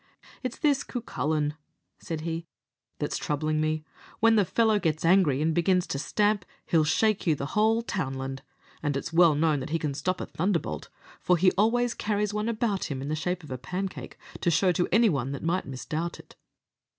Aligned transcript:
"It's 0.41 0.57
this 0.57 0.83
Cucullin," 0.83 1.53
said 1.99 2.21
he, 2.21 2.47
"that's 2.97 3.19
troubling 3.19 3.61
me. 3.61 3.83
When 4.19 4.35
the 4.35 4.45
fellow 4.45 4.79
gets 4.79 5.05
angry, 5.05 5.43
and 5.43 5.53
begins 5.53 5.85
to 5.85 5.99
stamp, 5.99 6.43
he'll 6.65 6.83
shake 6.83 7.27
you 7.27 7.35
a 7.39 7.45
whole 7.45 7.83
townland; 7.83 8.41
and 8.81 8.97
it's 8.97 9.13
well 9.13 9.35
known 9.35 9.59
that 9.59 9.69
he 9.69 9.77
can 9.77 9.93
stop 9.93 10.19
a 10.19 10.25
thunderbolt, 10.25 10.89
for 11.19 11.37
he 11.37 11.51
always 11.51 11.93
carries 11.93 12.33
one 12.33 12.49
about 12.49 12.85
him 12.85 12.99
in 13.03 13.09
the 13.09 13.15
shape 13.15 13.43
of 13.43 13.51
a 13.51 13.59
pancake, 13.59 14.17
to 14.39 14.49
show 14.49 14.71
to 14.71 14.89
anyone 14.91 15.33
that 15.33 15.43
might 15.43 15.67
misdoubt 15.67 16.17
it." 16.19 16.35